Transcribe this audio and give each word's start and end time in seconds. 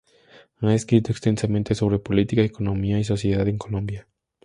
Ha 0.61 0.73
escrito 0.73 1.11
extensamente 1.11 1.75
sobre 1.75 1.99
política, 1.99 2.41
economía 2.41 2.97
y 2.97 3.03
sociedad 3.03 3.47
en 3.47 3.59
Colombia. 3.59 4.07